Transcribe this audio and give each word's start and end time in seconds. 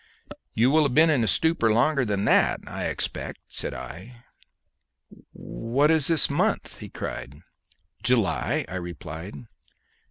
"You 0.55 0.71
will 0.71 0.81
have 0.81 0.95
been 0.95 1.11
in 1.11 1.23
a 1.23 1.27
stupor 1.27 1.71
longer 1.71 2.03
than 2.05 2.25
that, 2.25 2.61
I 2.65 2.85
expect," 2.85 3.37
said 3.49 3.75
I. 3.75 4.23
"What 5.31 5.91
is 5.91 6.07
this 6.07 6.27
month?" 6.27 6.79
he 6.79 6.89
cried. 6.89 7.43
"July," 8.01 8.65
I 8.67 8.77
replied. 8.77 9.45